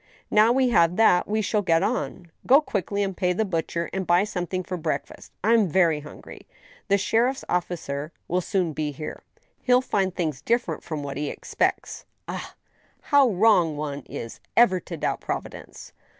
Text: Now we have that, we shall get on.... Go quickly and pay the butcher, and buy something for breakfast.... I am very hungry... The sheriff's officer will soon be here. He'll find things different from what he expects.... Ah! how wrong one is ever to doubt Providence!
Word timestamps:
Now 0.31 0.51
we 0.51 0.69
have 0.69 0.95
that, 0.95 1.27
we 1.27 1.43
shall 1.43 1.61
get 1.61 1.83
on.... 1.83 2.31
Go 2.47 2.59
quickly 2.59 3.03
and 3.03 3.15
pay 3.15 3.33
the 3.33 3.45
butcher, 3.45 3.87
and 3.93 4.07
buy 4.07 4.23
something 4.23 4.63
for 4.63 4.75
breakfast.... 4.75 5.31
I 5.43 5.53
am 5.53 5.67
very 5.67 5.99
hungry... 5.99 6.47
The 6.87 6.97
sheriff's 6.97 7.45
officer 7.47 8.11
will 8.27 8.41
soon 8.41 8.73
be 8.73 8.91
here. 8.91 9.21
He'll 9.61 9.79
find 9.81 10.11
things 10.15 10.41
different 10.41 10.81
from 10.83 11.03
what 11.03 11.17
he 11.17 11.29
expects.... 11.29 12.05
Ah! 12.27 12.55
how 12.99 13.29
wrong 13.29 13.77
one 13.77 14.01
is 14.07 14.39
ever 14.57 14.79
to 14.79 14.97
doubt 14.97 15.21
Providence! 15.21 15.93